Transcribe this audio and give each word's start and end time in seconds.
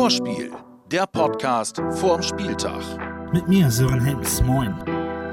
Vorspiel, 0.00 0.50
der 0.90 1.06
Podcast 1.06 1.76
vorm 1.90 2.22
Spieltag. 2.22 2.80
Mit 3.34 3.46
mir, 3.48 3.70
Sören 3.70 4.00
Helms. 4.00 4.42
Moin. 4.42 4.74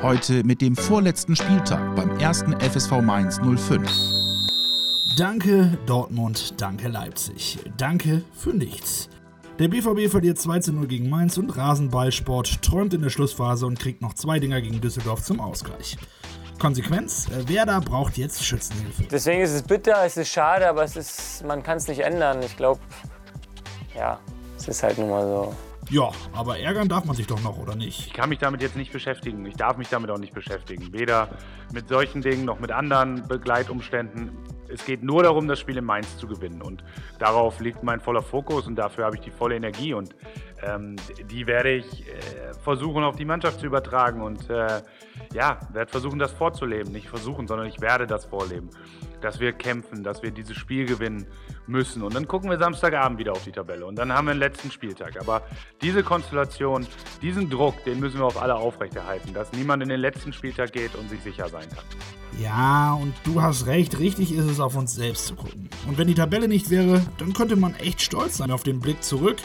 Heute 0.02 0.44
mit 0.44 0.60
dem 0.60 0.76
vorletzten 0.76 1.38
Spieltag 1.38 1.96
beim 1.96 2.20
ersten 2.20 2.52
FSV 2.60 3.00
Mainz 3.02 3.40
05. 3.40 3.90
Danke 5.18 5.78
Dortmund, 5.86 6.60
danke 6.60 6.90
Leipzig. 6.90 7.58
Danke 7.78 8.26
für 8.34 8.50
nichts. 8.50 9.08
Der 9.58 9.70
BVB 9.70 10.12
verliert 10.12 10.38
2 10.38 10.60
zu 10.60 10.74
0 10.74 10.88
gegen 10.88 11.10
Mainz 11.10 11.38
und 11.38 11.56
Rasenballsport 11.56 12.62
träumt 12.62 12.94
in 12.94 13.02
der 13.02 13.10
Schlussphase 13.10 13.66
und 13.66 13.80
kriegt 13.80 14.02
noch 14.02 14.16
zwei 14.16 14.38
Dinger 14.38 14.60
gegen 14.60 14.82
Düsseldorf 14.82 15.24
zum 15.24 15.40
Ausgleich. 15.40 15.96
Konsequenz, 16.60 17.30
Werder 17.46 17.80
braucht 17.80 18.18
jetzt 18.18 18.44
Schützenhilfe. 18.44 19.04
Deswegen 19.10 19.44
ist 19.44 19.54
es 19.54 19.64
bitter, 19.64 20.04
es 20.06 20.18
ist 20.18 20.28
schade, 20.28 20.68
aber 20.68 20.84
es 20.84 20.98
ist, 20.98 21.46
man 21.46 21.64
kann 21.64 21.78
es 21.78 21.88
nicht 21.88 22.02
ändern. 22.02 22.42
Ich 22.44 22.58
glaube, 22.58 22.82
ja, 23.96 24.20
es 24.58 24.68
ist 24.68 24.84
halt 24.84 24.98
nun 24.98 25.10
mal 25.10 25.24
so. 25.24 25.56
Ja, 25.90 26.12
aber 26.34 26.60
ärgern 26.60 26.90
darf 26.90 27.06
man 27.06 27.16
sich 27.16 27.28
doch 27.28 27.42
noch, 27.42 27.58
oder 27.58 27.76
nicht? 27.76 28.08
Ich 28.08 28.14
kann 28.14 28.30
mich 28.30 28.40
damit 28.40 28.62
jetzt 28.62 28.76
nicht 28.76 28.92
beschäftigen. 28.92 29.46
Ich 29.46 29.56
darf 29.56 29.78
mich 29.78 29.88
damit 29.88 30.10
auch 30.10 30.18
nicht 30.18 30.34
beschäftigen. 30.34 30.92
Weder 30.92 31.30
mit 31.72 31.88
solchen 31.88 32.22
Dingen 32.22 32.44
noch 32.44 32.60
mit 32.60 32.72
anderen 32.72 33.26
Begleitumständen. 33.28 34.32
Es 34.72 34.86
geht 34.86 35.04
nur 35.04 35.24
darum, 35.24 35.48
das 35.48 35.60
Spiel 35.60 35.78
in 35.78 35.86
Mainz 35.86 36.18
zu 36.18 36.28
gewinnen. 36.28 36.62
Und 36.62 36.84
darauf 37.20 37.60
liegt 37.60 37.84
mein 37.84 38.00
voller 38.00 38.22
Fokus 38.22 38.68
und 38.68 38.76
dafür 38.76 39.06
habe 39.06 39.16
ich 39.16 39.22
die 39.22 39.32
volle 39.32 39.56
Energie. 39.56 39.94
Und 39.94 40.16
ähm, 40.64 40.96
die 41.30 41.48
werde 41.48 41.74
ich 41.74 42.08
äh, 42.08 42.54
versuchen, 42.64 43.04
auf 43.04 43.16
die 43.16 43.26
Mannschaft 43.26 43.60
zu 43.60 43.66
übertragen. 43.66 44.22
Und 44.22 44.50
äh, 44.50 44.82
ja, 45.34 45.60
werde 45.72 45.92
versuchen, 45.92 46.20
das 46.20 46.32
vorzuleben. 46.32 46.92
Nicht 46.92 47.10
versuchen, 47.10 47.48
sondern 47.48 47.68
ich 47.68 47.82
werde 47.82 48.08
das 48.08 48.26
vorleben. 48.26 48.70
Dass 49.22 49.40
wir 49.40 49.52
kämpfen, 49.54 50.04
dass 50.04 50.22
wir 50.22 50.32
dieses 50.32 50.58
Spiel 50.58 50.86
gewinnen 50.86 51.26
müssen. 51.66 52.04
Und 52.04 52.14
dann 52.16 52.28
gucken 52.28 52.50
wir 52.50 52.58
Samstagabend 52.58 53.20
wieder 53.20 53.32
auf 53.32 53.44
die 53.44 53.52
Tabelle. 53.52 53.86
Und 53.86 53.96
dann 53.98 54.14
haben 54.14 54.28
wir 54.28 54.34
den 54.34 54.40
letzten 54.40 54.72
Spieltag. 54.72 55.20
Aber 55.20 55.42
diese 55.82 56.04
Konstellation, 56.04 56.86
diesen 57.22 57.50
Druck, 57.50 57.84
den 57.84 58.00
müssen 58.00 58.20
wir 58.20 58.26
auf 58.26 58.42
alle 58.42 58.56
aufrechterhalten. 58.56 59.34
Dass 59.34 59.52
niemand 59.54 59.84
in 59.84 59.90
den 59.90 60.00
letzten 60.00 60.34
Spieltag 60.34 60.72
geht 60.72 60.96
und 60.96 61.10
sich 61.10 61.22
sicher 61.22 61.50
sein 61.50 61.68
kann. 61.70 61.86
Ja, 62.40 62.94
und 62.94 63.14
du 63.24 63.42
hast 63.42 63.66
recht, 63.66 63.98
richtig 64.00 64.32
ist 64.34 64.46
es, 64.46 64.57
auf 64.60 64.76
uns 64.76 64.94
selbst 64.94 65.28
zu 65.28 65.36
gucken. 65.36 65.70
Und 65.88 65.98
wenn 65.98 66.08
die 66.08 66.14
Tabelle 66.14 66.48
nicht 66.48 66.70
wäre, 66.70 67.02
dann 67.18 67.34
könnte 67.34 67.56
man 67.56 67.76
echt 67.76 68.02
stolz 68.02 68.38
sein 68.38 68.52
auf 68.52 68.64
den 68.64 68.80
Blick 68.80 69.04
zurück, 69.04 69.38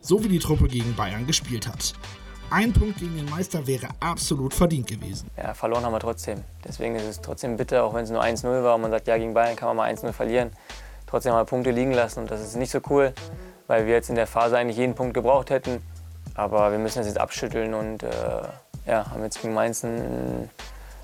so 0.00 0.22
wie 0.24 0.28
die 0.28 0.38
Truppe 0.38 0.68
gegen 0.68 0.94
Bayern 0.96 1.26
gespielt 1.26 1.66
hat. 1.66 1.94
Ein 2.50 2.72
Punkt 2.72 2.98
gegen 2.98 3.16
den 3.16 3.30
Meister 3.30 3.66
wäre 3.66 3.88
absolut 4.00 4.52
verdient 4.52 4.88
gewesen. 4.88 5.30
Ja, 5.36 5.54
verloren 5.54 5.84
haben 5.84 5.92
wir 5.92 6.00
trotzdem. 6.00 6.42
Deswegen 6.64 6.96
ist 6.96 7.04
es 7.04 7.20
trotzdem 7.20 7.56
bitter, 7.56 7.84
auch 7.84 7.94
wenn 7.94 8.04
es 8.04 8.10
nur 8.10 8.22
1-0 8.22 8.64
war 8.64 8.74
und 8.74 8.82
man 8.82 8.90
sagt, 8.90 9.06
ja, 9.06 9.16
gegen 9.18 9.34
Bayern 9.34 9.54
kann 9.54 9.68
man 9.68 9.76
mal 9.76 9.92
1-0 9.92 10.12
verlieren. 10.12 10.50
Trotzdem 11.06 11.32
haben 11.32 11.40
wir 11.40 11.44
Punkte 11.44 11.70
liegen 11.70 11.92
lassen 11.92 12.20
und 12.20 12.30
das 12.30 12.40
ist 12.40 12.56
nicht 12.56 12.70
so 12.70 12.80
cool, 12.88 13.12
weil 13.68 13.86
wir 13.86 13.94
jetzt 13.94 14.08
in 14.08 14.16
der 14.16 14.26
Phase 14.26 14.58
eigentlich 14.58 14.76
jeden 14.76 14.94
Punkt 14.94 15.14
gebraucht 15.14 15.50
hätten. 15.50 15.80
Aber 16.34 16.72
wir 16.72 16.78
müssen 16.78 16.98
das 16.98 17.06
jetzt 17.06 17.18
abschütteln 17.18 17.72
und 17.74 18.02
äh, 18.02 18.08
ja, 18.86 19.10
haben 19.10 19.22
jetzt 19.22 19.40
gegen 19.40 19.54
Mainz 19.54 19.84
ein, 19.84 20.48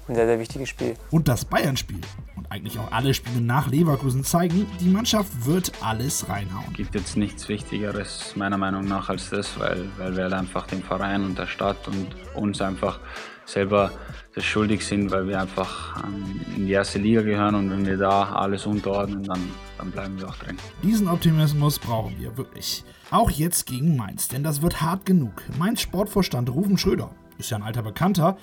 ein 0.09 0.15
sehr, 0.15 0.27
sehr 0.27 0.39
wichtiges 0.41 0.69
Spiel. 0.69 0.97
Und 1.11 1.29
das 1.29 1.45
Bayern-Spiel 1.45 2.01
und 2.47 2.53
eigentlich 2.53 2.79
auch 2.79 2.93
alle 2.93 3.15
Spiele 3.15 3.41
nach 3.41 3.69
Leverkusen 3.69 4.25
zeigen, 4.25 4.67
die 4.81 4.89
Mannschaft 4.89 5.47
wird 5.47 5.73
alles 5.81 6.29
reinhauen. 6.29 6.73
gibt 6.73 6.95
jetzt 6.95 7.17
nichts 7.17 7.49
Wichtigeres 7.49 8.35
meiner 8.37 8.59
Meinung 8.59 8.85
nach 8.85 9.09
als 9.09 9.31
das, 9.31 9.59
weil, 9.59 9.89
weil 9.99 10.17
wir 10.17 10.25
halt 10.25 10.33
einfach 10.33 10.67
dem 10.67 10.83
Verein 10.83 11.25
und 11.25 11.39
der 11.39 11.47
Stadt 11.47 11.89
und 11.89 12.09
uns 12.35 12.61
einfach 12.61 13.01
selber 13.45 13.93
das 14.35 14.45
schuldig 14.45 14.85
sind, 14.85 15.11
weil 15.11 15.29
wir 15.29 15.41
einfach 15.41 16.03
ähm, 16.05 16.41
in 16.57 16.67
die 16.67 16.73
erste 16.73 16.99
Liga 16.99 17.23
gehören 17.23 17.55
und 17.55 17.71
wenn 17.71 17.87
wir 17.87 17.97
da 17.97 18.33
alles 18.33 18.67
unterordnen, 18.67 19.23
dann, 19.25 19.41
dann 19.79 19.91
bleiben 19.91 20.19
wir 20.19 20.29
auch 20.29 20.37
drin. 20.37 20.59
Diesen 20.83 21.09
Optimismus 21.09 21.79
brauchen 21.79 22.19
wir 22.19 22.37
wirklich. 22.37 22.85
Auch 23.11 23.31
jetzt 23.31 23.67
gegen 23.67 23.97
Mainz, 23.97 24.29
denn 24.29 24.43
das 24.43 24.63
wird 24.63 24.81
hart 24.81 25.07
genug. 25.07 25.43
Mainz 25.59 25.81
Sportvorstand 25.81 26.51
Rufen 26.51 26.77
Schröder 26.77 27.11
ist 27.39 27.51
ja 27.51 27.57
ein 27.57 27.63
alter 27.63 27.83
Bekannter. 27.83 28.37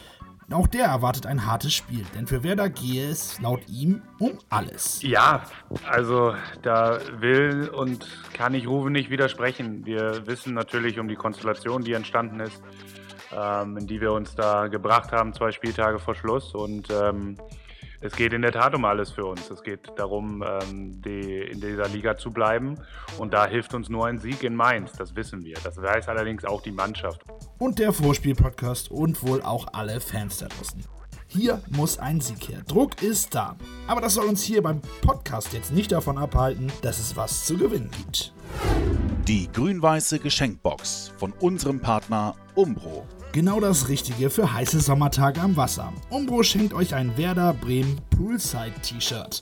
Auch 0.52 0.68
der 0.68 0.86
erwartet 0.86 1.26
ein 1.26 1.46
hartes 1.46 1.74
Spiel, 1.74 2.06
denn 2.16 2.28
für 2.28 2.44
Werder 2.44 2.70
gehe 2.70 3.10
es 3.10 3.40
laut 3.42 3.62
ihm 3.68 4.02
um 4.20 4.38
alles. 4.50 5.02
Ja, 5.02 5.44
also 5.90 6.36
da 6.62 7.00
will 7.20 7.70
und 7.70 8.06
kann 8.34 8.54
ich 8.54 8.68
Rufen 8.68 8.92
nicht 8.92 9.10
widersprechen. 9.10 9.86
Wir 9.86 10.28
wissen 10.28 10.54
natürlich 10.54 11.00
um 11.00 11.08
die 11.08 11.16
Konstellation, 11.16 11.84
die 11.84 11.94
entstanden 11.94 12.40
ist, 12.40 12.62
ähm, 13.36 13.78
in 13.78 13.88
die 13.88 14.02
wir 14.02 14.12
uns 14.12 14.36
da 14.36 14.68
gebracht 14.68 15.12
haben, 15.12 15.34
zwei 15.34 15.52
Spieltage 15.52 16.00
vor 16.00 16.16
Schluss. 16.16 16.54
Und 16.54 16.90
ähm, 16.92 17.38
es 18.04 18.14
geht 18.14 18.34
in 18.34 18.42
der 18.42 18.52
Tat 18.52 18.76
um 18.76 18.84
alles 18.84 19.12
für 19.12 19.26
uns. 19.26 19.50
Es 19.50 19.64
geht 19.64 19.92
darum, 19.96 20.44
ähm, 20.46 21.02
die, 21.02 21.40
in 21.40 21.62
dieser 21.62 21.88
Liga 21.88 22.18
zu 22.18 22.32
bleiben. 22.32 22.78
Und 23.18 23.34
da 23.34 23.48
hilft 23.48 23.74
uns 23.74 23.88
nur 23.88 24.08
ein 24.08 24.20
Sieg 24.20 24.44
in 24.44 24.56
Mainz. 24.56 24.92
Das 24.92 25.16
wissen 25.16 25.46
wir. 25.46 25.56
Das 25.64 25.82
weiß 25.82 26.10
allerdings 26.10 26.44
auch 26.44 26.62
die 26.62 26.74
Mannschaft. 26.74 27.22
Und 27.60 27.80
der 27.80 27.94
Vorspiel-Podcast 27.94 28.92
und 28.92 29.26
wohl 29.26 29.42
auch 29.42 29.68
alle 29.72 30.02
Fans 30.02 30.40
da 30.40 30.48
draußen. 30.48 30.84
Hier 31.28 31.62
muss 31.70 31.98
ein 31.98 32.20
Sieg 32.20 32.50
her. 32.50 32.62
Druck 32.68 33.02
ist 33.02 33.34
da. 33.34 33.56
Aber 33.88 34.02
das 34.02 34.16
soll 34.16 34.26
uns 34.26 34.44
hier 34.44 34.62
beim 34.62 34.82
Podcast 35.02 35.54
jetzt 35.54 35.72
nicht 35.72 35.94
davon 35.94 36.18
abhalten, 36.18 36.72
dass 36.82 37.00
es 37.00 37.16
was 37.16 37.46
zu 37.46 37.58
gewinnen 37.58 37.90
gibt. 37.90 38.34
Die 39.28 39.50
grün-weiße 39.54 40.20
Geschenkbox 40.20 41.14
von 41.16 41.32
unserem 41.40 41.80
Partner 41.80 42.36
Umbro. 42.56 43.08
Genau 43.32 43.62
das 43.62 43.88
Richtige 43.88 44.30
für 44.30 44.52
heiße 44.52 44.82
Sommertage 44.82 45.40
am 45.40 45.56
Wasser. 45.56 45.94
Umbro 46.10 46.44
schenkt 46.44 46.74
euch 46.74 46.94
ein 46.94 47.18
Werder 47.18 47.54
Bremen 47.54 48.02
Poolside 48.10 48.74
T-Shirt. 48.82 49.42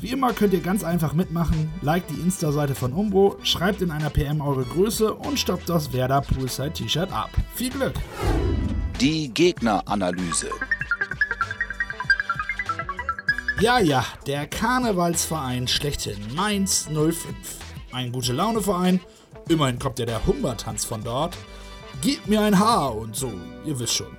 Wie 0.00 0.08
immer 0.08 0.32
könnt 0.32 0.54
ihr 0.54 0.60
ganz 0.60 0.82
einfach 0.82 1.12
mitmachen, 1.12 1.70
liked 1.82 2.10
die 2.10 2.20
Insta-Seite 2.20 2.74
von 2.74 2.92
Umbro, 2.92 3.36
schreibt 3.44 3.80
in 3.80 3.92
einer 3.92 4.10
PM 4.10 4.40
eure 4.40 4.64
Größe 4.64 5.14
und 5.14 5.38
stoppt 5.38 5.68
das 5.68 5.92
Werder 5.92 6.22
Poolside 6.22 6.72
T-Shirt 6.72 7.12
ab. 7.12 7.30
Viel 7.54 7.70
Glück! 7.70 7.94
Die 9.00 9.32
Gegneranalyse. 9.32 10.50
Ja, 13.60 13.78
ja, 13.78 14.04
der 14.26 14.48
Karnevalsverein 14.48 15.68
schlechthin, 15.68 16.18
Mainz 16.34 16.88
05. 16.92 17.71
Ein 17.92 18.10
gute 18.10 18.32
Laune-Verein, 18.32 19.00
immerhin 19.48 19.78
kommt 19.78 19.98
ja 19.98 20.06
der 20.06 20.26
Humbertanz 20.26 20.84
von 20.84 21.04
dort. 21.04 21.36
Gib 22.00 22.26
mir 22.26 22.40
ein 22.40 22.58
Haar 22.58 22.96
und 22.96 23.14
so, 23.14 23.30
ihr 23.66 23.78
wisst 23.78 23.92
schon. 23.92 24.16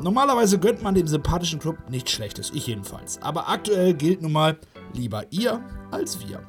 Normalerweise 0.00 0.58
gönnt 0.58 0.82
man 0.82 0.94
dem 0.94 1.06
sympathischen 1.06 1.58
Club 1.58 1.76
nichts 1.90 2.12
Schlechtes, 2.12 2.50
ich 2.54 2.66
jedenfalls. 2.66 3.20
Aber 3.20 3.48
aktuell 3.48 3.92
gilt 3.92 4.22
nun 4.22 4.32
mal 4.32 4.58
lieber 4.94 5.24
ihr 5.30 5.62
als 5.90 6.26
wir. 6.26 6.42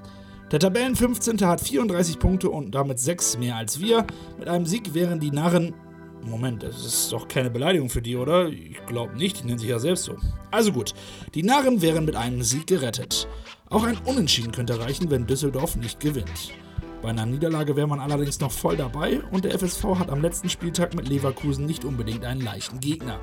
Der 0.52 0.60
Tabellen 0.60 0.96
15. 0.96 1.46
hat 1.46 1.62
34 1.62 2.20
Punkte 2.20 2.50
und 2.50 2.72
damit 2.72 3.00
6 3.00 3.38
mehr 3.38 3.58
als 3.58 3.80
wir. 3.80 4.06
Mit 4.40 4.48
einem 4.48 4.66
Sieg 4.66 4.94
wären 4.94 5.20
die 5.20 5.32
Narren. 5.32 5.74
Moment, 6.24 6.64
das 6.64 6.86
ist 6.86 7.12
doch 7.12 7.28
keine 7.28 7.50
Beleidigung 7.50 7.90
für 7.90 8.02
die, 8.02 8.16
oder? 8.16 8.48
Ich 8.48 8.86
glaube 8.86 9.18
nicht, 9.18 9.42
die 9.42 9.48
nennen 9.48 9.60
sich 9.60 9.70
ja 9.70 9.80
selbst 9.80 10.04
so. 10.04 10.16
Also 10.52 10.72
gut, 10.72 10.94
die 11.34 11.44
Narren 11.44 11.82
wären 11.82 12.06
mit 12.06 12.16
einem 12.16 12.44
Sieg 12.44 12.68
gerettet. 12.68 13.28
Auch 13.70 13.84
ein 13.84 13.98
Unentschieden 14.06 14.52
könnte 14.52 14.80
reichen, 14.80 15.10
wenn 15.10 15.26
Düsseldorf 15.26 15.76
nicht 15.78 16.00
gewinnt. 16.00 16.54
Bei 17.02 17.10
einer 17.10 17.26
Niederlage 17.26 17.76
wäre 17.76 17.88
man 17.88 18.00
allerdings 18.00 18.40
noch 18.40 18.52
voll 18.52 18.78
dabei 18.78 19.22
und 19.32 19.44
der 19.44 19.58
FSV 19.58 19.98
hat 19.98 20.12
am 20.12 20.22
letzten 20.22 20.50
Spieltag 20.50 20.94
mit 20.94 21.10
Leverkusen 21.10 21.66
nicht 21.66 21.84
unbedingt 21.84 22.24
einen 22.24 22.42
leichten 22.42 22.80
Gegner. 22.80 23.20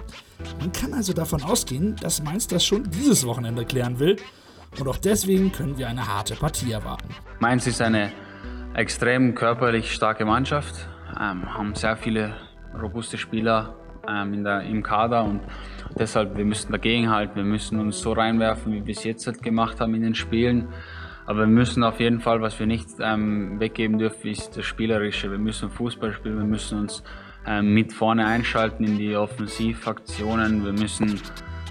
Man 0.59 0.73
kann 0.73 0.93
also 0.95 1.13
davon 1.13 1.43
ausgehen, 1.45 1.95
dass 2.01 2.21
Mainz 2.23 2.49
das 2.49 2.65
schon 2.65 2.91
dieses 2.91 3.25
Wochenende 3.25 3.65
klären 3.65 4.01
will 4.01 4.17
und 4.81 4.89
auch 4.89 4.97
deswegen 4.97 5.53
können 5.53 5.79
wir 5.79 5.89
eine 5.89 6.09
harte 6.09 6.35
Partie 6.35 6.73
erwarten. 6.73 7.09
Mainz 7.39 7.69
ist 7.69 7.81
eine 7.81 8.11
extrem 8.75 9.37
körperlich 9.37 9.93
starke 9.93 10.25
Mannschaft, 10.25 10.89
ähm, 11.15 11.55
haben 11.55 11.77
sehr 11.77 11.97
viele 11.97 12.35
robuste 12.81 13.17
Spieler 13.17 13.77
ähm, 14.09 14.43
der, 14.43 14.63
im 14.63 14.83
Kader 14.83 15.23
und 15.23 15.41
deshalb 15.97 16.37
wir 16.37 16.45
müssen 16.45 16.73
dagegenhalten, 16.73 17.37
wir 17.37 17.45
müssen 17.45 17.79
uns 17.79 18.01
so 18.01 18.13
reinwerfen, 18.13 18.73
wie 18.73 18.85
wir 18.85 18.93
es 18.93 19.05
jetzt 19.05 19.29
halt 19.29 19.41
gemacht 19.41 19.81
haben 19.81 19.95
in 19.95 20.03
den 20.03 20.17
Spielen. 20.17 20.69
Aber 21.29 21.41
wir 21.41 21.47
müssen 21.47 21.85
auf 21.85 22.01
jeden 22.01 22.23
Fall, 22.23 22.41
was 22.41 22.59
wir 22.59 22.67
nicht 22.67 22.89
ähm, 23.01 23.61
weggeben 23.61 23.99
dürfen, 23.99 24.29
ist 24.29 24.57
das 24.57 24.65
Spielerische. 24.65 25.31
Wir 25.31 25.37
müssen 25.37 25.69
Fußball 25.69 26.15
spielen, 26.15 26.39
wir 26.39 26.47
müssen 26.47 26.79
uns 26.79 27.03
ähm, 27.47 27.75
mit 27.75 27.93
vorne 27.93 28.27
einschalten 28.27 28.83
in 28.85 28.97
die 28.97 29.15
Offensivaktionen, 29.15 30.65
wir 30.65 30.73
müssen 30.73 31.21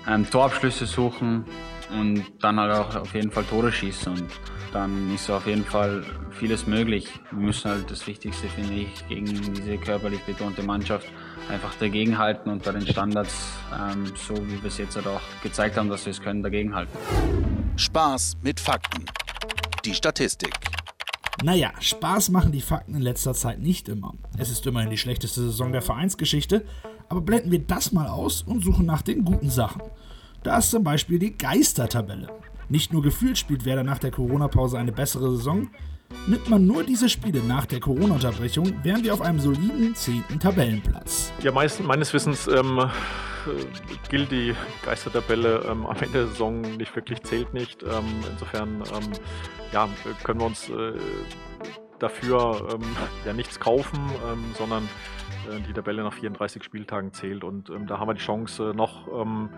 ähm, 0.08 0.30
Torabschlüsse 0.30 0.86
suchen 0.86 1.44
und 1.90 2.24
dann 2.40 2.60
halt 2.60 2.72
auch 2.72 2.96
auf 2.98 3.16
jeden 3.16 3.32
Fall 3.32 3.46
Tore 3.46 3.72
schießen. 3.72 4.14
Und 4.14 4.28
dann 4.74 5.12
ist 5.16 5.28
auf 5.32 5.48
jeden 5.48 5.66
Fall 5.66 6.04
vieles 6.30 6.68
möglich. 6.68 7.10
Wir 7.32 7.40
müssen 7.40 7.72
halt 7.72 7.90
das 7.90 8.06
Wichtigste, 8.06 8.48
finde 8.50 8.76
ich, 8.76 9.08
gegen 9.08 9.26
diese 9.26 9.80
körperlich 9.80 10.22
betonte 10.22 10.62
Mannschaft 10.62 11.08
einfach 11.50 11.74
dagegenhalten 11.80 12.52
und 12.52 12.62
bei 12.62 12.74
den 12.74 12.86
Standards, 12.86 13.58
ähm, 13.74 14.06
so 14.16 14.36
wie 14.36 14.62
wir 14.62 14.68
es 14.68 14.78
jetzt 14.78 14.98
halt 14.98 15.08
auch 15.08 15.22
gezeigt 15.42 15.78
haben, 15.78 15.90
dass 15.90 16.06
wir 16.06 16.12
es 16.12 16.22
können, 16.22 16.44
dagegenhalten. 16.44 16.96
Spaß 17.76 18.38
mit 18.44 18.60
Fakten. 18.60 19.04
Die 19.88 19.94
Statistik. 19.94 20.54
Naja, 21.46 21.72
Spaß 21.80 22.28
machen 22.32 22.52
die 22.52 22.60
Fakten 22.60 22.94
in 22.94 23.02
letzter 23.02 23.34
Zeit 23.34 23.62
nicht 23.62 23.88
immer. 23.88 24.16
Es 24.38 24.50
ist 24.50 24.68
immerhin 24.68 24.90
die 24.90 24.98
schlechteste 24.98 25.40
Saison 25.40 25.72
der 25.72 25.82
Vereinsgeschichte, 25.82 26.66
aber 27.08 27.22
blenden 27.22 27.52
wir 27.52 27.60
das 27.60 27.94
mal 27.94 28.08
aus 28.08 28.42
und 28.42 28.66
suchen 28.66 28.86
nach 28.86 29.02
den 29.02 29.24
guten 29.24 29.50
Sachen. 29.50 29.82
Da 30.44 30.58
ist 30.58 30.72
zum 30.72 30.84
Beispiel 30.84 31.20
die 31.20 31.38
Geistertabelle. 31.38 32.28
Nicht 32.68 32.92
nur 32.92 33.02
gefühlt 33.02 33.38
spielt 33.38 33.64
Werder 33.64 33.86
nach 33.86 34.00
der 34.00 34.12
Corona-Pause 34.12 34.78
eine 34.78 34.92
bessere 34.92 35.38
Saison, 35.38 35.70
Nimmt 36.28 36.50
man 36.50 36.66
nur 36.66 36.84
diese 36.84 37.10
Spiele 37.10 37.42
nach 37.42 37.66
der 37.66 37.80
Corona-Unterbrechung, 37.80 38.84
wären 38.84 39.04
wir 39.04 39.14
auf 39.14 39.22
einem 39.22 39.40
soliden 39.40 39.96
10. 39.96 40.40
Tabellenplatz. 40.40 41.32
Ja, 41.42 41.52
meist, 41.52 41.82
meines 41.82 42.14
Wissens 42.14 42.48
ähm, 42.48 42.80
äh, 42.80 42.90
gilt 44.10 44.32
die 44.32 44.54
Geistertabelle 44.84 45.66
ähm, 45.70 45.86
am 45.86 45.96
Ende 45.98 46.20
der 46.20 46.28
Saison 46.28 46.62
nicht 46.62 46.96
wirklich, 46.96 47.22
zählt 47.24 47.54
nicht. 47.54 47.84
Ähm, 47.84 48.06
insofern 48.30 48.84
ähm, 48.94 49.12
ja, 49.72 49.90
können 50.24 50.40
wir 50.40 50.48
uns 50.48 50.70
äh, 50.70 50.94
dafür 52.00 52.68
ähm, 52.74 52.84
ja 53.26 53.34
nichts 53.34 53.60
kaufen, 53.60 54.00
ähm, 54.30 54.44
sondern 54.58 54.88
die 55.68 55.74
Tabelle 55.74 56.04
nach 56.04 56.14
34 56.14 56.64
Spieltagen 56.64 57.14
zählt. 57.14 57.44
Und 57.44 57.70
ähm, 57.70 57.88
da 57.88 58.00
haben 58.00 58.10
wir 58.10 58.14
die 58.14 58.22
Chance, 58.22 58.72
äh, 58.72 58.74
noch 58.74 59.08
ähm, 59.08 59.50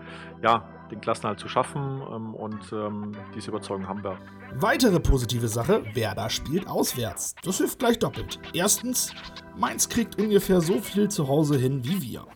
ja, 0.42 0.68
den 0.90 1.00
Klassenhalt 1.00 1.38
zu 1.38 1.48
schaffen. 1.48 2.02
Ähm, 2.12 2.34
und 2.34 2.72
ähm, 2.72 3.12
diese 3.34 3.50
Überzeugung 3.50 3.88
haben 3.88 4.02
wir. 4.02 4.18
Weitere 4.54 5.00
positive 5.00 5.48
Sache: 5.48 5.82
Werder 5.94 6.30
spielt 6.30 6.66
auswärts. 6.66 7.34
Das 7.42 7.58
hilft 7.58 7.78
gleich 7.78 7.98
doppelt. 7.98 8.38
Erstens, 8.52 9.14
Mainz 9.56 9.88
kriegt 9.88 10.20
ungefähr 10.20 10.60
so 10.60 10.78
viel 10.78 11.08
zu 11.08 11.28
Hause 11.28 11.56
hin 11.56 11.84
wie 11.84 12.02
wir. 12.02 12.26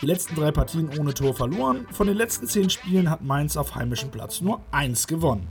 Die 0.00 0.06
letzten 0.06 0.34
drei 0.34 0.50
Partien 0.50 0.90
ohne 0.98 1.14
Tor 1.14 1.34
verloren. 1.34 1.86
Von 1.92 2.06
den 2.06 2.16
letzten 2.16 2.46
zehn 2.46 2.70
Spielen 2.70 3.10
hat 3.10 3.22
Mainz 3.22 3.56
auf 3.56 3.74
heimischem 3.74 4.10
Platz 4.10 4.40
nur 4.40 4.60
eins 4.72 5.06
gewonnen. 5.06 5.48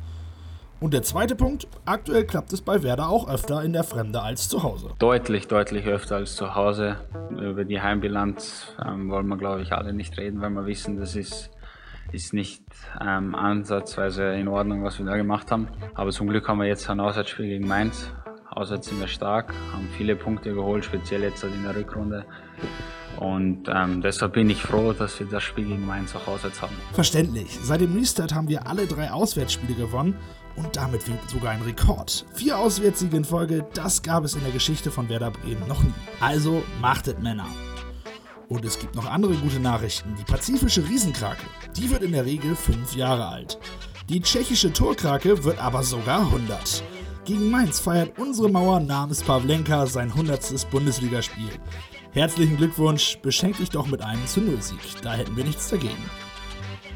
Und 0.81 0.95
der 0.95 1.03
zweite 1.03 1.35
Punkt, 1.35 1.67
aktuell 1.85 2.25
klappt 2.25 2.51
es 2.53 2.61
bei 2.63 2.81
Werder 2.81 3.07
auch 3.07 3.29
öfter 3.29 3.63
in 3.63 3.71
der 3.71 3.83
Fremde 3.83 4.19
als 4.19 4.49
zu 4.49 4.63
Hause. 4.63 4.89
Deutlich, 4.97 5.47
deutlich 5.47 5.85
öfter 5.85 6.15
als 6.15 6.35
zu 6.35 6.55
Hause. 6.55 6.97
Über 7.29 7.65
die 7.65 7.79
Heimbilanz 7.79 8.75
ähm, 8.83 9.11
wollen 9.11 9.27
wir, 9.27 9.37
glaube 9.37 9.61
ich, 9.61 9.73
alle 9.73 9.93
nicht 9.93 10.17
reden, 10.17 10.41
weil 10.41 10.49
wir 10.49 10.65
wissen, 10.65 10.99
das 10.99 11.15
ist, 11.15 11.51
ist 12.11 12.33
nicht 12.33 12.63
ähm, 12.99 13.35
ansatzweise 13.35 14.33
in 14.33 14.47
Ordnung, 14.47 14.83
was 14.83 14.97
wir 14.97 15.05
da 15.05 15.17
gemacht 15.17 15.51
haben. 15.51 15.67
Aber 15.93 16.09
zum 16.09 16.27
Glück 16.27 16.47
haben 16.47 16.57
wir 16.57 16.65
jetzt 16.65 16.89
ein 16.89 16.99
Auswärtsspiel 16.99 17.45
gegen 17.45 17.67
Mainz. 17.67 18.11
Auswärts 18.49 18.87
sind 18.87 18.99
wir 18.99 19.07
stark, 19.07 19.53
haben 19.71 19.87
viele 19.95 20.15
Punkte 20.15 20.51
geholt, 20.51 20.83
speziell 20.83 21.21
jetzt 21.21 21.43
in 21.43 21.61
der 21.61 21.75
Rückrunde. 21.75 22.25
Und 23.17 23.69
ähm, 23.71 24.01
deshalb 24.01 24.33
bin 24.33 24.49
ich 24.49 24.63
froh, 24.63 24.93
dass 24.93 25.19
wir 25.19 25.27
das 25.27 25.43
Spiel 25.43 25.65
gegen 25.65 25.85
Mainz 25.85 26.15
auch 26.15 26.27
auswärts 26.27 26.59
haben. 26.59 26.75
Verständlich. 26.93 27.59
Seit 27.61 27.81
dem 27.81 27.95
Restart 27.95 28.33
haben 28.33 28.47
wir 28.47 28.65
alle 28.65 28.87
drei 28.87 29.11
Auswärtsspiele 29.11 29.75
gewonnen 29.75 30.15
und 30.55 30.75
damit 30.75 31.07
winkt 31.07 31.29
sogar 31.29 31.51
ein 31.51 31.61
Rekord. 31.61 32.25
Vier 32.33 32.57
Auswärtssiege 32.57 33.17
in 33.17 33.25
Folge, 33.25 33.65
das 33.73 34.01
gab 34.01 34.23
es 34.23 34.35
in 34.35 34.43
der 34.43 34.51
Geschichte 34.51 34.91
von 34.91 35.09
Werder 35.09 35.31
Bremen 35.31 35.67
noch 35.67 35.81
nie. 35.83 35.93
Also 36.19 36.63
machtet 36.79 37.21
Männer. 37.21 37.47
Und 38.49 38.65
es 38.65 38.77
gibt 38.79 38.95
noch 38.95 39.05
andere 39.05 39.33
gute 39.35 39.59
Nachrichten. 39.59 40.15
Die 40.19 40.23
pazifische 40.23 40.87
Riesenkrake, 40.87 41.45
die 41.77 41.89
wird 41.89 42.03
in 42.03 42.11
der 42.11 42.25
Regel 42.25 42.55
fünf 42.55 42.95
Jahre 42.95 43.27
alt. 43.27 43.57
Die 44.09 44.21
tschechische 44.21 44.73
Torkrake 44.73 45.43
wird 45.43 45.57
aber 45.59 45.83
sogar 45.83 46.19
100. 46.19 46.83
Gegen 47.23 47.49
Mainz 47.49 47.79
feiert 47.79 48.17
unsere 48.17 48.49
Mauer 48.49 48.79
namens 48.79 49.21
Pavlenka 49.23 49.85
sein 49.85 50.09
100. 50.09 50.69
Bundesligaspiel. 50.69 51.49
Herzlichen 52.11 52.57
Glückwunsch, 52.57 53.19
beschenk 53.21 53.57
dich 53.57 53.69
doch 53.69 53.87
mit 53.87 54.01
einem 54.01 54.25
zu 54.27 54.41
Null 54.41 54.61
Sieg. 54.61 54.79
Da 55.01 55.13
hätten 55.13 55.37
wir 55.37 55.45
nichts 55.45 55.69
dagegen. 55.69 56.03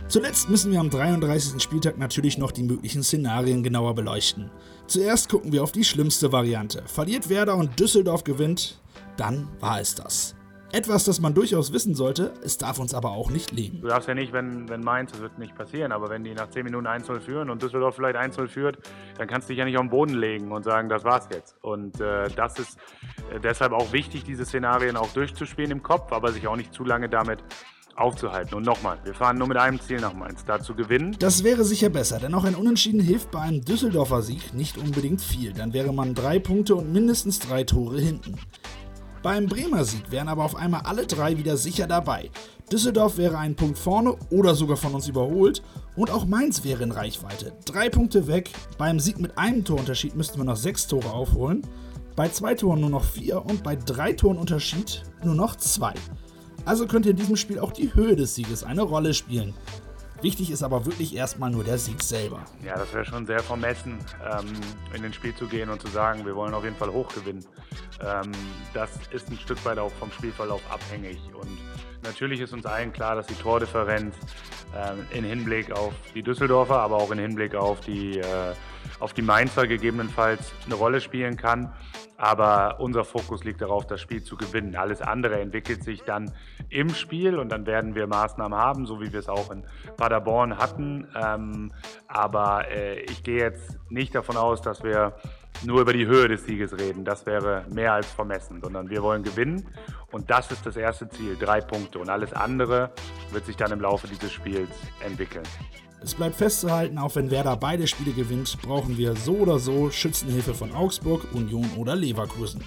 Zuletzt 0.07 0.49
müssen 0.49 0.71
wir 0.71 0.79
am 0.79 0.91
33. 0.91 1.61
Spieltag 1.61 1.97
natürlich 1.97 2.37
noch 2.37 2.51
die 2.51 2.61
möglichen 2.61 3.01
Szenarien 3.01 3.63
genauer 3.63 3.95
beleuchten. 3.95 4.51
Zuerst 4.85 5.29
gucken 5.29 5.51
wir 5.51 5.63
auf 5.63 5.71
die 5.71 5.83
schlimmste 5.83 6.31
Variante. 6.31 6.83
Verliert 6.85 7.27
Werder 7.27 7.55
und 7.55 7.79
Düsseldorf 7.79 8.23
gewinnt, 8.23 8.79
dann 9.17 9.47
war 9.59 9.81
es 9.81 9.95
das. 9.95 10.35
Etwas, 10.71 11.05
das 11.05 11.19
man 11.21 11.33
durchaus 11.33 11.73
wissen 11.73 11.95
sollte, 11.95 12.33
es 12.43 12.57
darf 12.57 12.79
uns 12.79 12.93
aber 12.93 13.11
auch 13.11 13.31
nicht 13.31 13.51
liegen. 13.51 13.81
Du 13.81 13.87
darfst 13.87 14.07
ja 14.07 14.13
nicht, 14.13 14.31
wenn, 14.31 14.69
wenn 14.69 14.81
Mainz, 14.81 15.11
das 15.11 15.21
wird 15.21 15.39
nicht 15.39 15.55
passieren, 15.55 15.91
aber 15.91 16.09
wenn 16.09 16.23
die 16.23 16.33
nach 16.33 16.49
10 16.49 16.65
Minuten 16.65 16.85
1-0 16.85 17.19
führen 17.19 17.49
und 17.49 17.63
Düsseldorf 17.63 17.95
vielleicht 17.95 18.17
1-0 18.17 18.47
führt, 18.47 18.77
dann 19.17 19.27
kannst 19.27 19.49
du 19.49 19.53
dich 19.53 19.59
ja 19.59 19.65
nicht 19.65 19.77
auf 19.77 19.83
den 19.83 19.89
Boden 19.89 20.13
legen 20.13 20.51
und 20.51 20.63
sagen, 20.63 20.87
das 20.87 21.03
war's 21.03 21.29
jetzt. 21.31 21.55
Und 21.61 21.99
äh, 21.99 22.29
das 22.35 22.59
ist 22.59 22.77
äh, 23.33 23.39
deshalb 23.39 23.71
auch 23.71 23.91
wichtig, 23.91 24.23
diese 24.23 24.45
Szenarien 24.45 24.97
auch 24.97 25.11
durchzuspielen 25.13 25.71
im 25.71 25.81
Kopf, 25.81 26.11
aber 26.11 26.31
sich 26.31 26.47
auch 26.47 26.57
nicht 26.57 26.73
zu 26.73 26.83
lange 26.83 27.09
damit 27.09 27.43
aufzuhalten. 27.95 28.55
Und 28.55 28.65
nochmal, 28.65 28.97
wir 29.03 29.13
fahren 29.13 29.37
nur 29.37 29.47
mit 29.47 29.57
einem 29.57 29.79
Ziel 29.79 29.99
nach 29.99 30.13
Mainz, 30.13 30.43
da 30.45 30.59
zu 30.59 30.75
gewinnen. 30.75 31.15
Das 31.19 31.43
wäre 31.43 31.63
sicher 31.63 31.89
besser, 31.89 32.19
denn 32.19 32.33
auch 32.33 32.43
ein 32.43 32.55
Unentschieden 32.55 32.99
hilft 32.99 33.31
bei 33.31 33.39
einem 33.39 33.63
Düsseldorfer 33.63 34.21
Sieg 34.21 34.53
nicht 34.53 34.77
unbedingt 34.77 35.21
viel. 35.21 35.53
Dann 35.53 35.73
wäre 35.73 35.93
man 35.93 36.13
drei 36.13 36.39
Punkte 36.39 36.75
und 36.75 36.91
mindestens 36.91 37.39
drei 37.39 37.63
Tore 37.63 37.99
hinten. 37.99 38.35
Beim 39.23 39.47
Bremer 39.47 39.85
Sieg 39.85 40.11
wären 40.11 40.27
aber 40.27 40.43
auf 40.43 40.55
einmal 40.55 40.81
alle 40.81 41.07
drei 41.07 41.37
wieder 41.37 41.57
sicher 41.57 41.87
dabei. 41.87 42.29
Düsseldorf 42.71 43.17
wäre 43.17 43.37
einen 43.37 43.55
Punkt 43.55 43.77
vorne 43.77 44.15
oder 44.29 44.53
sogar 44.53 44.77
von 44.77 44.93
uns 44.93 45.07
überholt 45.07 45.63
und 45.95 46.11
auch 46.11 46.25
Mainz 46.25 46.63
wäre 46.63 46.83
in 46.83 46.91
Reichweite. 46.91 47.53
Drei 47.65 47.89
Punkte 47.89 48.27
weg. 48.27 48.51
Beim 48.77 48.99
Sieg 48.99 49.19
mit 49.19 49.37
einem 49.37 49.63
Torunterschied 49.63 50.15
müssten 50.15 50.37
wir 50.37 50.45
noch 50.45 50.55
sechs 50.55 50.85
Tore 50.87 51.11
aufholen. 51.11 51.63
Bei 52.15 52.29
zwei 52.29 52.53
Toren 52.53 52.81
nur 52.81 52.89
noch 52.89 53.03
vier 53.03 53.43
und 53.43 53.63
bei 53.63 53.75
drei 53.75 54.13
Toren 54.13 54.37
Unterschied 54.37 55.03
nur 55.23 55.35
noch 55.35 55.55
zwei. 55.55 55.93
Also 56.65 56.87
könnte 56.87 57.11
in 57.11 57.15
diesem 57.15 57.35
Spiel 57.35 57.59
auch 57.59 57.71
die 57.71 57.93
Höhe 57.93 58.15
des 58.15 58.35
Sieges 58.35 58.63
eine 58.63 58.81
Rolle 58.81 59.13
spielen. 59.13 59.53
Wichtig 60.21 60.49
ist 60.49 60.63
aber 60.63 60.85
wirklich 60.85 61.15
erstmal 61.15 61.51
nur 61.51 61.63
der 61.63 61.77
Sieg 61.77 62.01
selber. 62.01 62.43
Ja, 62.63 62.75
das 62.77 62.91
wäre 62.93 63.05
schon 63.05 63.27
sehr 63.27 63.41
vermessen, 63.41 63.99
ähm, 64.23 64.47
in 64.95 65.03
den 65.03 65.13
Spiel 65.13 65.35
zu 65.35 65.45
gehen 65.45 65.69
und 65.69 65.81
zu 65.81 65.87
sagen, 65.87 66.25
wir 66.25 66.35
wollen 66.35 66.53
auf 66.53 66.63
jeden 66.63 66.75
Fall 66.75 66.91
hochgewinnen. 66.91 67.45
Ähm, 68.01 68.31
das 68.73 68.89
ist 69.11 69.29
ein 69.29 69.37
Stück 69.37 69.63
weit 69.65 69.77
auch 69.77 69.91
vom 69.91 70.11
Spielverlauf 70.11 70.61
abhängig. 70.71 71.19
Und 71.39 71.59
natürlich 72.03 72.39
ist 72.39 72.53
uns 72.53 72.65
allen 72.65 72.91
klar, 72.91 73.15
dass 73.15 73.27
die 73.27 73.35
Tordifferenz 73.35 74.15
ähm, 74.75 75.05
in 75.11 75.23
Hinblick 75.23 75.71
auf 75.71 75.93
die 76.15 76.23
Düsseldorfer, 76.23 76.79
aber 76.79 76.95
auch 76.95 77.11
in 77.11 77.19
Hinblick 77.19 77.53
auf 77.53 77.81
die, 77.81 78.17
äh, 78.17 78.53
auf 78.99 79.13
die 79.13 79.21
Mainzer 79.21 79.67
gegebenenfalls 79.67 80.53
eine 80.65 80.75
Rolle 80.75 81.01
spielen 81.01 81.37
kann. 81.37 81.71
Aber 82.17 82.79
unser 82.79 83.03
Fokus 83.03 83.43
liegt 83.43 83.61
darauf, 83.61 83.85
das 83.87 83.99
Spiel 84.01 84.23
zu 84.23 84.37
gewinnen. 84.37 84.75
Alles 84.75 85.01
andere 85.01 85.39
entwickelt 85.39 85.83
sich 85.83 86.03
dann 86.03 86.31
im 86.69 86.89
Spiel 86.89 87.37
und 87.37 87.49
dann 87.49 87.65
werden 87.65 87.95
wir 87.95 88.07
Maßnahmen 88.07 88.57
haben, 88.57 88.85
so 88.85 89.01
wie 89.01 89.11
wir 89.11 89.19
es 89.19 89.27
auch 89.27 89.51
in 89.51 89.63
Paderborn 89.97 90.57
hatten. 90.57 91.07
Ähm, 91.15 91.73
aber 92.07 92.69
äh, 92.69 93.01
ich 93.01 93.23
gehe 93.23 93.39
jetzt 93.39 93.77
nicht 93.89 94.15
davon 94.15 94.37
aus, 94.37 94.61
dass 94.61 94.83
wir 94.83 95.13
nur 95.63 95.81
über 95.81 95.93
die 95.93 96.05
Höhe 96.05 96.27
des 96.27 96.45
Sieges 96.45 96.77
reden. 96.77 97.05
Das 97.05 97.25
wäre 97.25 97.65
mehr 97.69 97.93
als 97.93 98.07
vermessen, 98.11 98.61
sondern 98.61 98.89
wir 98.89 99.01
wollen 99.03 99.23
gewinnen 99.23 99.67
und 100.11 100.29
das 100.29 100.51
ist 100.51 100.65
das 100.65 100.77
erste 100.77 101.09
Ziel, 101.09 101.35
drei 101.37 101.61
Punkte. 101.61 101.99
Und 101.99 102.09
alles 102.09 102.33
andere 102.33 102.91
wird 103.31 103.45
sich 103.45 103.55
dann 103.55 103.71
im 103.71 103.81
Laufe 103.81 104.07
dieses 104.07 104.31
Spiels 104.31 104.69
entwickeln. 105.01 105.45
Es 106.05 106.13
bleibt 106.13 106.35
festzuhalten, 106.35 106.99
auch 106.99 107.15
wenn 107.15 107.31
Werder 107.31 107.57
beide 107.57 107.87
Spiele 107.87 108.11
gewinnt, 108.11 108.55
brauchen 108.61 108.95
wir 108.95 109.15
so 109.15 109.37
oder 109.37 109.57
so 109.57 109.89
Schützenhilfe 109.89 110.53
von 110.53 110.71
Augsburg, 110.71 111.25
Union 111.33 111.67
oder 111.77 111.95
Leverkusen. 111.95 112.63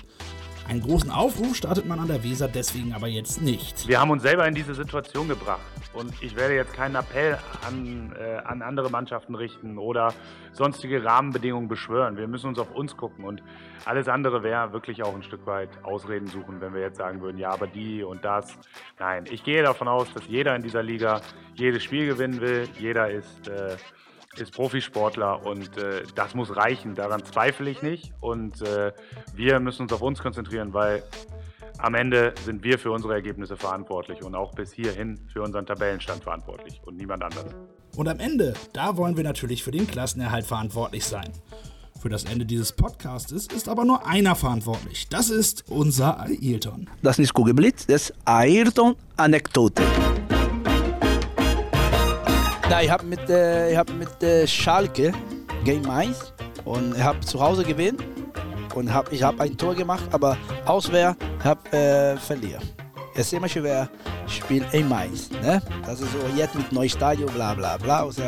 Einen 0.69 0.83
großen 0.83 1.11
Aufruf 1.11 1.57
startet 1.57 1.87
man 1.87 1.99
an 1.99 2.09
der 2.09 2.23
Weser 2.23 2.47
deswegen 2.47 2.93
aber 2.93 3.07
jetzt 3.07 3.41
nicht. 3.41 3.89
Wir 3.89 3.99
haben 4.01 4.11
uns 4.11 4.23
selber 4.23 4.47
in 4.47 4.55
diese 4.55 4.75
Situation 4.75 5.27
gebracht 5.27 5.63
und 5.95 6.13
ich 6.23 6.37
werde 6.37 6.57
jetzt 6.57 6.75
keinen 6.75 6.95
Appell 6.95 7.39
an, 7.67 8.15
äh, 8.21 8.37
an 8.45 8.61
andere 8.61 8.91
Mannschaften 8.91 9.35
richten 9.35 9.79
oder 9.79 10.13
sonstige 10.53 11.03
Rahmenbedingungen 11.03 11.69
beschwören. 11.69 12.19
Wir 12.19 12.29
müssen 12.29 12.49
uns 12.49 12.59
auf 12.59 12.71
uns 12.75 12.99
gucken 12.99 13.25
und 13.25 13.43
alles 13.87 14.09
andere 14.09 14.43
wäre 14.43 14.75
wirklich 14.75 15.03
auch 15.03 15.15
ein 15.15 15.23
Stück 15.23 15.47
weit 15.47 15.71
Ausreden 15.85 16.27
suchen, 16.27 16.61
wenn 16.61 16.75
wir 16.75 16.83
jetzt 16.83 16.99
sagen 16.99 17.23
würden, 17.23 17.39
ja, 17.39 17.49
aber 17.49 17.67
die 17.67 18.03
und 18.03 18.23
das. 18.23 18.55
Nein, 18.99 19.25
ich 19.31 19.45
gehe 19.45 19.63
davon 19.63 19.89
aus, 19.89 20.13
dass 20.13 20.27
jeder 20.27 20.55
in 20.55 20.61
dieser 20.61 20.83
Liga 20.83 21.23
jedes 21.55 21.83
Spiel 21.83 22.07
gewinnen 22.07 22.43
will. 22.43 22.69
Jeder 22.79 23.11
ist 23.11 23.49
äh, 23.49 23.79
ist 24.41 24.53
Profisportler 24.53 25.45
und 25.45 25.77
äh, 25.77 26.03
das 26.15 26.35
muss 26.35 26.55
reichen. 26.57 26.95
Daran 26.95 27.25
zweifle 27.25 27.71
ich 27.71 27.83
nicht. 27.83 28.13
Und 28.21 28.63
äh, 28.63 28.93
wir 29.35 29.61
müssen 29.61 29.83
uns 29.83 29.93
auf 29.93 30.03
uns 30.03 30.21
konzentrieren, 30.21 30.73
weil 30.75 31.03
am 31.79 31.95
Ende 31.95 32.35
sind 32.45 32.65
wir 32.65 32.79
für 32.79 32.91
unsere 32.91 33.15
Ergebnisse 33.15 33.57
verantwortlich 33.57 34.23
und 34.23 34.35
auch 34.35 34.55
bis 34.55 34.73
hierhin 34.73 35.19
für 35.33 35.43
unseren 35.43 35.67
Tabellenstand 35.67 36.25
verantwortlich 36.25 36.81
und 36.85 36.97
niemand 36.97 37.23
anderes. 37.23 37.55
Und 37.97 38.09
am 38.09 38.19
Ende, 38.21 38.55
da 38.73 38.97
wollen 38.97 39.17
wir 39.17 39.25
natürlich 39.25 39.63
für 39.63 39.71
den 39.71 39.87
Klassenerhalt 39.87 40.47
verantwortlich 40.47 41.05
sein. 41.05 41.33
Für 42.01 42.09
das 42.09 42.25
Ende 42.25 42.47
dieses 42.47 42.73
Podcastes 42.73 43.49
ist 43.49 43.69
aber 43.69 43.85
nur 43.85 44.07
einer 44.07 44.37
verantwortlich. 44.37 45.09
Das 45.09 45.31
ist 45.31 45.65
unser 45.69 46.21
Ayrton. 46.21 46.89
Das 47.03 47.19
ist 47.19 47.35
Kugelblitz, 47.35 47.87
das 47.87 48.13
Ayrton-Anekdote. 48.25 49.83
Na, 52.71 52.83
ich 52.83 52.91
habe 52.91 53.07
mit, 53.07 53.31
äh, 53.31 53.75
hab 53.75 53.91
mit 53.95 54.23
äh, 54.23 54.47
Schalke 54.47 55.13
gegen 55.65 55.81
Mainz 55.83 56.35
und 56.67 56.95
ich 56.95 57.03
habe 57.03 57.19
zu 57.21 57.41
Hause 57.41 57.65
gewonnen 57.65 57.97
und 58.75 58.93
hab, 58.93 59.11
ich 59.11 59.23
habe 59.23 59.43
ein 59.43 59.57
Tor 59.57 59.75
gemacht, 59.75 60.05
aber 60.13 60.37
auswärts 60.67 61.17
habe 61.43 61.73
äh, 61.75 62.17
verlieren. 62.19 62.63
Es 63.15 63.29
ist 63.29 63.33
immer 63.33 63.49
schwer, 63.49 63.89
Spiel 64.27 64.63
in 64.73 64.87
Mainz. 64.87 65.31
Ne? 65.31 65.63
Das 65.87 65.99
ist 66.03 66.13
so 66.13 66.19
jetzt 66.37 66.55
mit 66.55 66.71
neuem 66.71 66.91
Stadion, 66.91 67.33
bla 67.33 67.55
bla 67.55 67.79
bla. 67.79 68.03
Also 68.03 68.23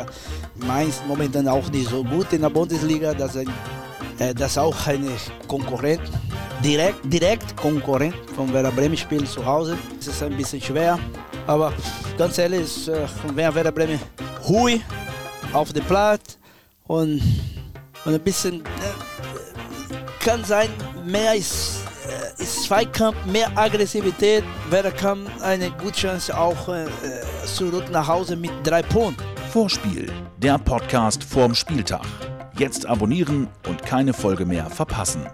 Mainz 0.55 1.03
momentan 1.07 1.47
auch 1.47 1.69
nicht 1.69 1.87
so 1.87 2.03
gut 2.03 2.33
in 2.33 2.41
der 2.41 2.49
Bundesliga. 2.49 3.13
Das 3.13 3.35
ist, 3.35 3.47
äh, 4.17 4.33
das 4.33 4.53
ist 4.53 4.57
auch 4.57 4.87
ein 4.87 5.07
Konkurrent, 5.47 6.01
direkt, 6.63 6.97
direkt 7.03 7.55
Konkurrent 7.55 8.15
von 8.35 8.51
Werder 8.51 8.71
Bremen 8.71 8.97
spielt 8.97 9.27
zu 9.27 9.45
Hause. 9.45 9.77
Es 9.99 10.07
ist 10.07 10.23
ein 10.23 10.35
bisschen 10.35 10.61
schwer, 10.61 10.97
aber 11.45 11.71
ganz 12.17 12.39
ehrlich, 12.39 12.87
äh, 12.87 13.07
von 13.07 13.35
Werder 13.35 13.71
Bremen 13.71 13.99
Hui 14.51 14.81
auf 15.53 15.71
dem 15.71 15.85
Platz 15.85 16.37
und, 16.85 17.21
und 18.03 18.13
ein 18.13 18.19
bisschen, 18.19 18.65
äh, 18.65 20.19
kann 20.19 20.43
sein, 20.43 20.67
mehr 21.05 21.35
ist, 21.35 21.85
äh, 22.37 22.43
ist 22.43 22.65
Zweikampf, 22.65 23.15
mehr 23.25 23.49
Aggressivität, 23.55 24.43
Werder 24.69 24.91
kann 24.91 25.25
eine 25.41 25.71
gute 25.71 25.93
Chance 25.93 26.37
auch 26.37 26.67
äh, 26.67 26.85
zurück 27.45 27.85
nach 27.91 28.05
Hause 28.05 28.35
mit 28.35 28.51
drei 28.63 28.81
Punkten. 28.81 29.23
Vorspiel, 29.53 30.11
der 30.37 30.57
Podcast 30.57 31.23
vorm 31.23 31.55
Spieltag. 31.55 32.05
Jetzt 32.57 32.85
abonnieren 32.85 33.47
und 33.69 33.81
keine 33.85 34.11
Folge 34.11 34.45
mehr 34.45 34.69
verpassen. 34.69 35.29